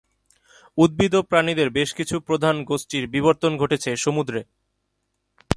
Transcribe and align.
উদ্ভিদ 0.77 1.13
ও 1.15 1.21
প্রাণীদের 1.21 1.69
বেশ 1.69 1.89
কিছু 1.93 2.15
প্রধান 2.19 2.55
গোষ্ঠীর 2.63 3.03
বিবর্তন 3.07 3.51
ঘটেছে 3.57 3.89
সমুদ্রে। 3.95 4.41